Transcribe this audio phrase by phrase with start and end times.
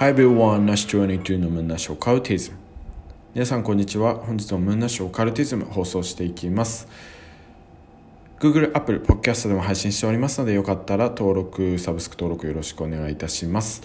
[0.00, 2.56] Hi everyone, nice to のムンナシオカルティズム
[3.34, 4.14] 皆さんこんにちは。
[4.14, 6.88] 本日もムンナシオカルティズム放送していきます。
[8.38, 13.82] Google、Apple、Podcast でも配信しておりますのでよかったら登録、サブスク登録よろしくお願いいたします。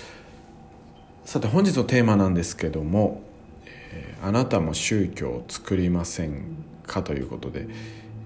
[1.25, 3.21] さて本日のテーマなんですけども、
[3.65, 7.67] えー、あなたも宗教を作りませんかということで、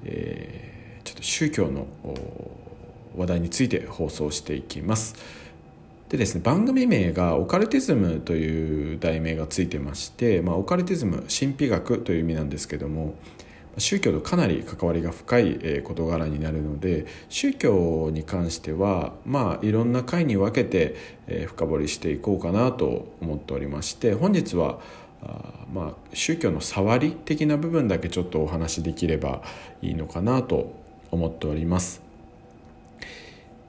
[0.05, 1.87] えー、ちょっと宗教の
[3.17, 5.15] 話題について放送していきます。
[6.09, 13.13] でですね番組名がオカルティズムという題名がついてまして、まあ、オカルティズム神秘学という意味なんですけども
[13.77, 20.95] 宗教とかなり関わりが深い事柄になるので宗教に関してはまあいろんな回に分けて
[21.47, 24.79] 深掘りしていこうかなと思っておりまして本日は
[25.71, 29.43] まあ宗教の触り的な部分だけちょっとお話しできれば
[29.83, 30.73] いいのかなと
[31.11, 32.08] 思っております。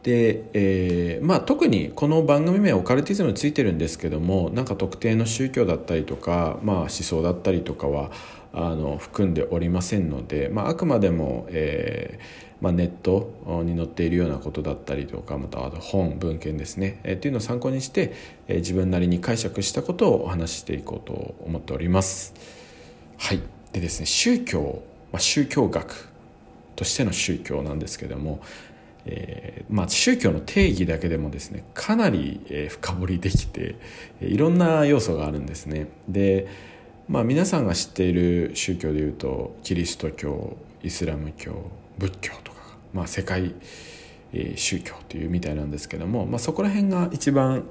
[0.02, 8.10] で、えーまあ、特にこの番組名オカルティズムついてるんですけどもなんか特定の宗教だったりとか、まあ、思想だったりとかは
[8.52, 18.12] あの含んでおりませんので、まあ、あくまでも、えーまあ、ネットに載っているようなことだったりとかまた本文献ですね、えー、っていうのを参考にして、
[18.48, 22.34] えー、自分なりに解釈したことをお話ししていこうと思っております。
[23.18, 23.40] はい。
[23.72, 26.08] でですね宗教、まあ、宗教学
[26.74, 28.40] としての宗教なんですけども
[29.06, 33.76] えーまあ、宗教の定義だけでもですねかなり、えー、深掘りできて、
[34.20, 35.88] いろんな要素があるんですね。
[36.08, 36.48] で、
[37.08, 42.58] まあ、皆さんが知っている宗教でいうとキリスト教イスラム教仏教とか、
[42.94, 43.54] まあ、世界、
[44.32, 47.64] えー、宗教というみたいなんですけども、まあ、そこら辺が一番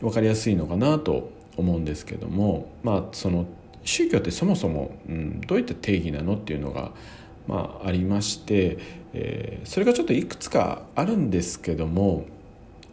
[0.00, 3.46] 分かりやすいのかなと思うんですけども、まあ、その
[3.84, 6.92] 宗教ってそもそも、うん、どういった定義なのっていうのが
[7.46, 8.78] まあ、ありまして、
[9.12, 12.24] えー、それがちょっといくつかあるんですけども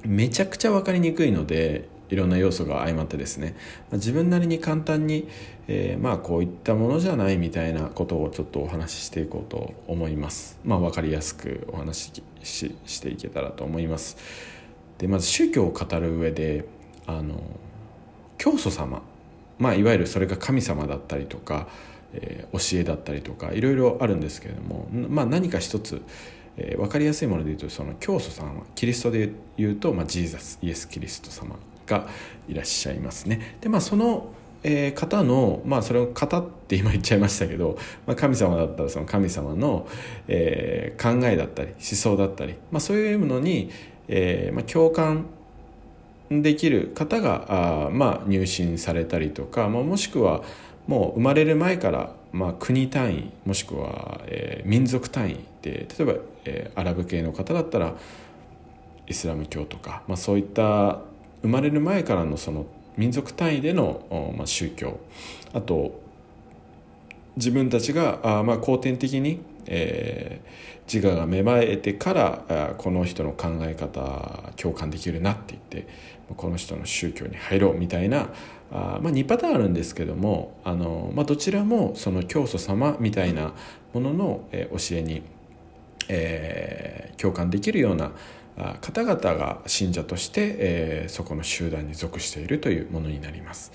[0.06, 3.56] めちゃくちゃ分かりにくいのでいろんな要素が相まってですね。
[3.94, 5.30] 自分なりに簡単に、
[5.70, 10.60] えー、まあこういったものじゃないみたいなことをちょっとお話ししていこうと思います。
[10.66, 12.12] まあ分かりやすくお話
[12.44, 14.18] ししていけたらと思います。
[14.98, 16.66] でまず宗教を語る上で
[17.08, 17.42] あの
[18.38, 19.04] 教祖様。
[19.58, 21.70] まあいわゆるそれが神様だったりとか
[22.52, 26.02] 教えだったりとかいろいろあるんですけれども、まあ、何か一つ、
[26.58, 31.56] えー、分かりやすいもので言うとその教祖さんはキリストで言うと、まあ、ジーザスイエス・キリスト様
[31.88, 32.08] が
[32.48, 33.58] いらっしゃいますね。
[33.62, 34.34] でまあその、
[34.94, 39.88] 方の、まあ、それを語って今言っちゃいましたけど、まあ、神様だったらその神様の、
[40.28, 43.72] えー、考えだったり思想だったり、まあ、そういうのに、
[44.08, 45.26] えーまあ、共感
[46.30, 50.44] できる方があ、まあ、入信されたりとか、まあ、もしくは、
[50.92, 56.14] もう生まれる前から、まあ、国単位もしくは、えー、民族単位で例えば、
[56.44, 57.94] えー、アラブ系の方だったら
[59.08, 61.00] イスラム教とか、まあ、そういった
[61.44, 62.66] 生まれる前からのその
[62.98, 65.00] 民族単位での、まあ、宗教。
[65.54, 65.98] あと
[67.38, 75.88] 自分たちがあ、まあ、後天的に、えー、自我が芽生えてからこの人の考え方共感できるなって言って
[76.36, 78.30] この人の宗教に入ろうみたいな
[78.72, 83.54] あ、まあ、2パターンあるんですけどもあの、まあ、どちらもその教祖様みたいな
[83.94, 85.24] ものの、えー、教えに、
[86.08, 88.12] えー、共感できるような
[88.82, 93.72] 方々が信者として、えー、そこの集団に属しているというものになります。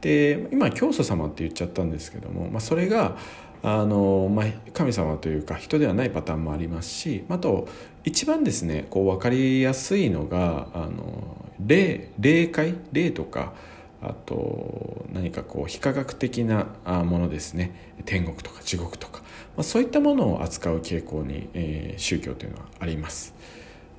[0.00, 3.16] で今教祖様って言っちゃったんですけども、まあ、それが
[3.62, 7.68] あの、まあ、神様というか人ではないパターンもありますしあと
[8.04, 13.52] 一番ですねこう分かりやすいのがあの霊霊界霊とか
[14.00, 16.66] あと何かこう非科学的な
[17.04, 19.20] ものですね天国とか地獄とか、
[19.56, 23.34] まあ、そういったものを扱う傾向に、えー、宗教というのはあります。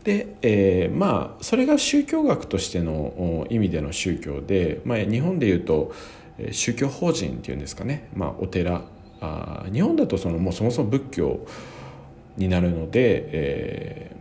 [0.06, 5.92] で、えー、まあそれが宗教学としての意味での宗教で、まあ、日本でいうと
[6.52, 8.84] 宗教法人っていうんですかね、まあ、お寺
[9.22, 11.46] あ日本だとそのもうそもそも仏教
[12.38, 14.12] になるので、え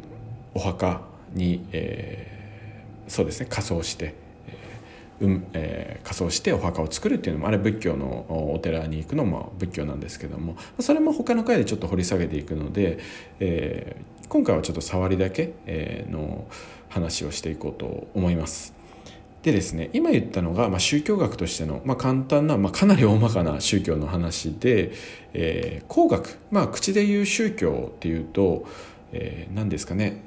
[0.55, 1.03] ー、お墓
[1.35, 4.15] に、えー、そうですね仮装して、
[4.49, 12.99] えーうんえー、仮装してお墓を作るっていうのもあれ仏教のお寺に行くのも仏教なんですけどもそれも他の回でちょっと掘り下げていくので、
[13.41, 16.49] えー、今回はちょっと触りだけ、え、の
[16.89, 18.78] 話をしていこうと思います。
[19.43, 24.93] でですね今言ったのが、まあ、宗教学としての、まあ、簡単な、まあ、かなり大まかな宗教の話で、
[25.33, 28.67] えー、工学、まあ、口で言う宗教っていうと、
[29.13, 30.25] えー、何ですかね。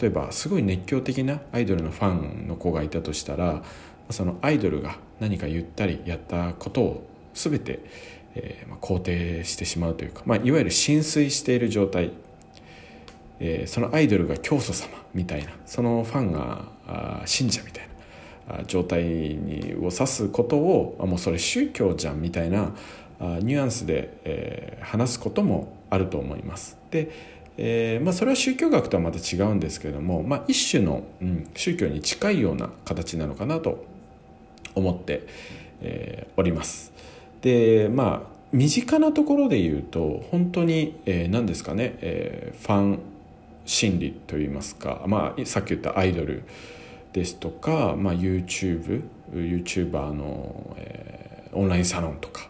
[0.00, 3.62] 例えばすごい熱狂的なアイドルのファンの子がいたとしたら
[4.08, 7.80] そのアイドルが何か言ったりやったことを全て、
[8.34, 12.12] えーまあ、肯定してしまうというか、まあ、いわゆる浸水している状態、
[13.38, 17.91] えー、そのアイドルが教祖様みたいなそのファンがあ信者みたいな。
[18.66, 22.72] 状態にを指すことをもうそれ宗教じゃんみたいな
[23.20, 26.76] ニュアンスで、えー、話すこともあると思います。
[26.90, 27.10] で
[27.58, 33.84] えーまあ、それは宗教学とはまた違うんですけれども、まあ、一種の、うん、宗教に近いような形なのかなと
[34.74, 35.26] 思って、
[35.82, 36.92] えー、おります。
[37.42, 42.98] でまあ身近なところで言うと本当に、えー、何ですかね、えー、ファン
[43.64, 46.42] 心理といいますか、まあ、さっき言ったアイドル
[47.12, 52.48] ですとか、まあ、YouTube YouTuber の、えー、オンラインサロンとか、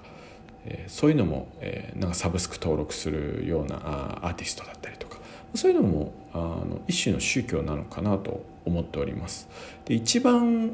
[0.65, 5.19] えー、そういうのも、えー、なんかサブスク登録するようなあアーティストだったりとか
[5.55, 9.49] そういうのもあの一種の宗教なのかなと思っております。
[9.85, 10.73] で一番、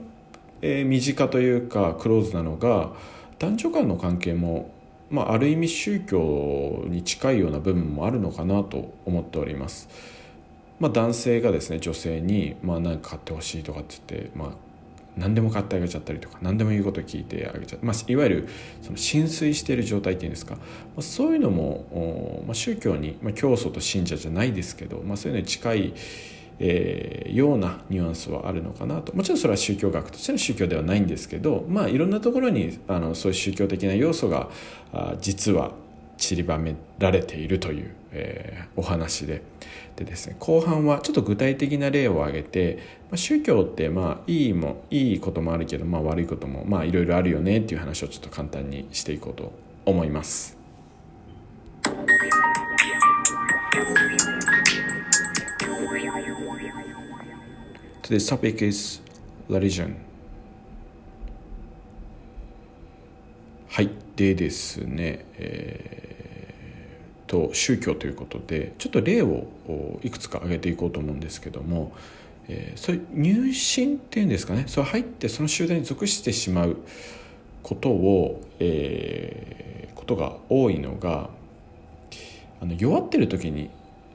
[0.63, 2.93] えー、身近というかクローズなのが
[3.39, 4.73] 男女間の関係も、
[5.11, 9.89] まあ、ある意味宗教に近いような部分もあるのかなと思っております。
[10.81, 14.49] まあ、男性がですね女性に、まあ、何か買ってほしいとかって言って、まあ、
[15.19, 18.49] 何でも買ってあげちゃったりとか何でも言うこと聞いてあげちゃう、まあ、いわゆる
[18.83, 20.63] その浸水している状態っていうんですか、ま
[20.99, 25.95] あ、そういうのも、まあ、宗教に、まあ、教祖と信者じゃないですけど、まあ、そういうのに近い、
[26.61, 29.15] えー、ようなニュアンスはあるのかなと。
[29.15, 34.49] もちろんそれは宗教学としての宗教ではないんですけど、まあ、いろんなところにあのそういう宗教的な要素が
[34.93, 35.73] あ実は
[36.19, 39.43] 散りばめられているという、えー、お話で
[39.97, 42.79] でですね後半はちょっと具体的な例を挙げて、
[43.11, 49.53] まあ、宗教ってまあいいもいいこともあるけど、まあ、悪いこともまあいろいろあるよねっていう話をちょっと簡単にしていこうと
[49.87, 50.59] 思います。
[58.03, 59.03] Today's topic is
[59.49, 59.97] religion.
[63.69, 64.08] はい。
[64.19, 66.09] でですね、えー
[67.29, 69.47] と宗教ということでちょっと例を
[70.03, 71.93] いくつか挙げていこうと思うんですけども、
[72.49, 76.79] えー、そういう入信っていうんですかねそう入ってその集団に属してしまう
[77.63, 81.31] ことを、えー、ことが多いのが
[82.61, 83.71] あの弱ってる時に、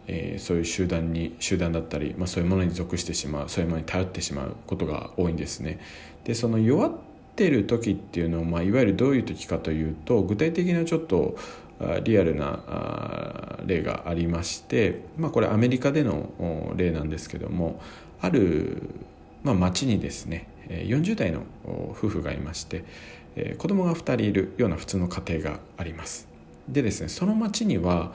[0.08, 5.80] えー、そういう集団に集団だったり、まあ、そういうものに属してしまうそういうものに頼ってしまうことが多いんですね。
[6.26, 6.92] でその弱っ
[7.36, 11.36] てる時っていうのは、まあ、いわゆるどういう時かというと具体的なちょっと
[12.04, 17.82] リアルな例がありまして、まあ、これアメリカでの例なんですけども
[18.22, 18.82] ある、
[19.44, 21.44] まあ、町にですね40代の
[21.92, 22.86] 夫婦がいまして
[23.58, 26.28] 子供が2人いるような普通の家庭があります。
[26.70, 28.14] でですねその町には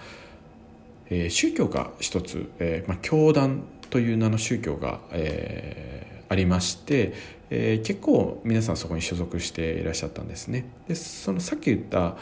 [1.28, 2.50] 宗教が一つ、
[2.86, 7.12] まあ、教団という名の宗教が、えー、ありまして、
[7.50, 10.66] えー、結構皆さんそこに所属していらっしゃったんですね。
[10.86, 12.16] でそのさっき言った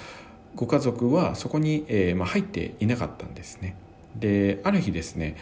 [0.57, 3.77] ご家族はそこに、えーまあ、入っていなかったんですね
[4.17, 5.37] である日ですね、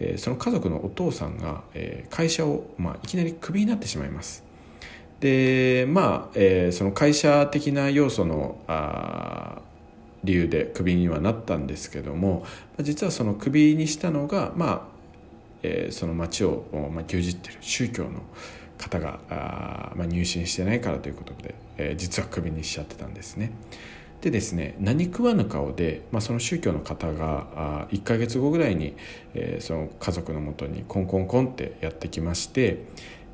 [0.00, 4.44] えー、その家族のお父さんが、えー、会社を、まあ、いきなりクビになってしまいます
[5.20, 9.62] でまあ、えー、その会社的な要素のあ
[10.24, 12.44] 理由でクビにはなったんですけども
[12.80, 14.82] 実はそのクビにしたのがまあ、
[15.62, 18.22] えー、その町を、まあ、牛耳ってる宗教の
[18.78, 23.52] 方があ、まあ、入信してないからということで、えー、実はクビにしちゃってたんですね。
[24.20, 28.96] でですね何食わぬ顔で、まあ、その宗教の方があ1ヶ月後ぐらいに、
[29.34, 32.84] えー、その家族のもとにコンコンコンってやってきまして、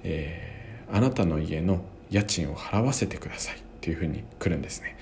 [0.02, 4.96] えー、あなたの家の家賃を払わせてくださいっていうふうに来るんですね。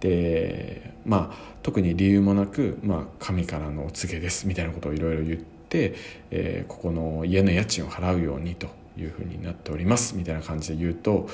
[0.00, 5.49] でまあ特に理由もなく、まあ、神からのお告げですみたいなことをいろいろ言って、
[6.30, 11.28] えー、ここの家の家賃を払うようにというふうになっておりますみたいな感じで言うと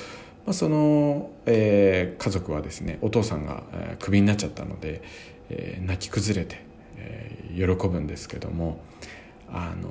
[0.47, 5.01] まあ、その、えー、家族はですねお父さんが、えー、クビになっちゃったので、
[5.49, 6.63] えー、泣き崩れて、
[6.95, 8.79] えー、喜ぶんですけども
[9.51, 9.89] あの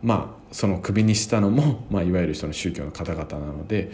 [0.00, 3.90] まあそのクビにしたのも、まあ、いわゆるその宗教の方々なので、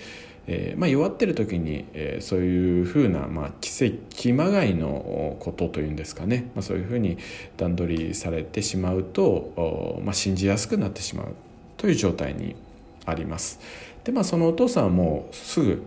[0.50, 7.18] えーまあ、弱ってる時に、えー、そういうふうな、まあ、奇跡まがいのことというんですかね、まあ、そういうふうに
[7.58, 11.34] 段取りされてしまうと、まあ、信じやすくなってしまう
[11.76, 12.56] という状態に
[13.04, 13.60] あります。
[14.04, 15.82] でまあそのお父さんはもうすぐ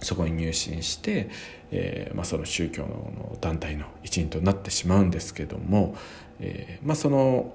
[0.00, 1.30] そこに入信して、
[1.70, 5.96] えーまあ、その宗教の団体の一員となってしまうんですけども、
[6.40, 7.54] えーまあ、その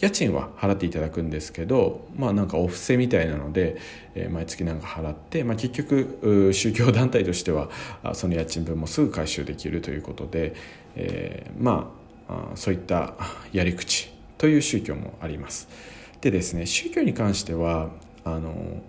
[0.00, 3.76] 家賃は払っていただくんですけどまあなんかお布施みたいなので、
[4.14, 7.70] えー、毎月なんか払って、まあ、結局宗教団体としては
[8.12, 10.54] その家賃分もすぐ回収できるということで、
[10.96, 11.90] えー、ま
[12.28, 13.14] あそういった
[13.52, 15.68] やり口という宗教もあります。
[16.20, 17.90] でですね宗教に関しては
[18.24, 18.82] あの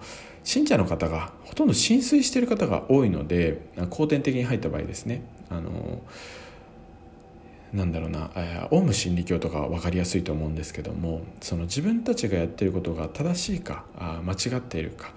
[0.43, 6.01] 信者の方がほとんど浸水している方が多いので後天的に入った場合ですねあの
[7.75, 8.31] なんだろうな
[8.71, 15.11] オウム真理教とかは分かりやすいと思うんですけどもその自分たちがやってることが正しいか間違っているか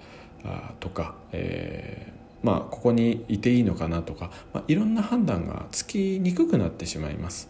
[0.79, 7.49] とか、えー、まあ、ここにいていいのかなとか、まあ、いろんな判断がつきにくくなってしまいます。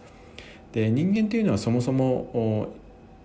[0.71, 2.71] で人間というのはそもそも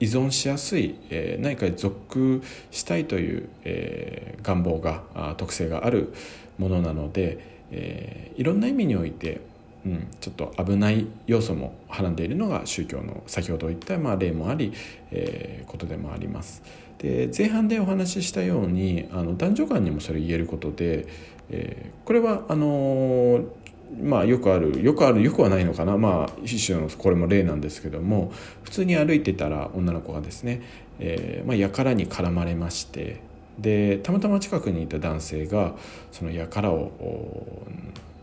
[0.01, 6.13] 依存しやすい、え、何かに属したいという、え、願望が特性がある
[6.59, 7.39] ものなので、
[7.71, 9.41] え、いろんな意味において、
[9.85, 14.73] うん、ちょっと危ない要素もはらんでいるのが宗教の先ほど言った、まあ、例もあり、
[15.11, 16.63] えー、ことでもあります。
[16.99, 21.07] で前半でお話ししたようにあの男女間にもそれ言えることで、
[21.51, 23.65] えー、これはあのー
[24.03, 30.63] まあよくあるよくあるよくはないのかなまあ一種のこれも例なんですけども普通に歩いてたら女の子がですね、
[30.99, 33.21] えーまあ、輩に絡まれまして
[33.59, 35.75] でたまたま近くにいた男性が
[36.11, 37.63] その輩を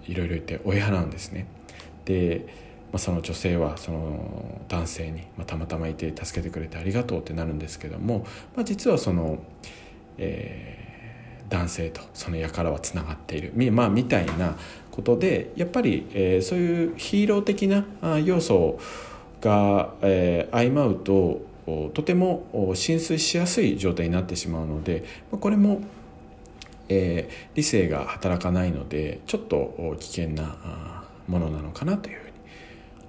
[0.07, 1.47] いろいろ言って追い払うんですね。
[2.05, 2.45] で、
[2.91, 9.39] まあ、その女性はその男性に、まあ、たまたまいて助けてくれてありがとうってなるんですけども、まあ、実はその、
[10.17, 14.57] えー、男性とその輩はつながっているみ、まあ、みたいな
[14.91, 17.85] ことでやっぱり、えー、そういうヒーロー的な
[18.25, 18.77] 要素
[19.39, 21.49] が、えー、相まうと
[21.93, 25.81] とても浸水しやすい状態になってしまうのでこれも、
[26.93, 32.33] えー、理性が働かないのでちょっと危険なものなのかなというふうに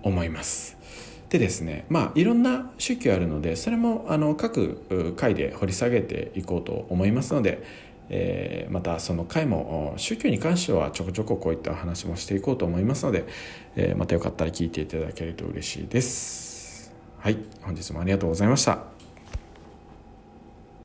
[0.04, 0.78] 思います。
[1.30, 7.64] でですねまあいろんな宗教あるのでそれもあの各回で掘り下げていこうと思いますので、
[8.08, 13.24] えー、またその回も宗教に関してはちょこちょここういったお話もしていこうと思いますので、
[13.74, 16.92] えー、またよかったら聞いていただけると嬉しいです。
[17.18, 18.91] はい、本日もありがとうございました。